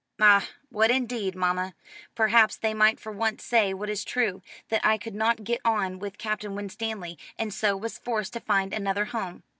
"Ah, 0.19 0.49
what 0.69 0.89
indeed, 0.89 1.35
mamma. 1.35 1.75
Perhaps, 2.15 2.57
they 2.57 2.73
might 2.73 2.99
for 2.99 3.11
once 3.11 3.43
say 3.45 3.71
what 3.71 3.87
is 3.87 4.03
true: 4.03 4.41
that 4.69 4.83
I 4.83 4.97
could 4.97 5.13
not 5.13 5.43
get 5.43 5.61
on 5.63 5.99
with 5.99 6.17
Captain 6.17 6.55
Winstanley, 6.55 7.19
and 7.37 7.53
so 7.53 7.77
was 7.77 7.99
forced 7.99 8.33
to 8.33 8.39
find 8.39 8.73
another 8.73 9.05
home." 9.05 9.43